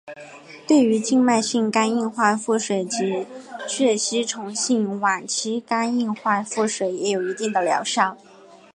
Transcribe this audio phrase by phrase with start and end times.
[0.67, 3.27] 对门静脉性肝硬化腹水及
[3.67, 8.17] 血吸虫性晚期肝硬化腹水也有一定的疗效。